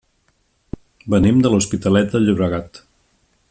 Venim 1.15 1.43
de 1.45 1.53
l'Hospitalet 1.55 2.11
de 2.17 2.23
Llobregat. 2.25 2.83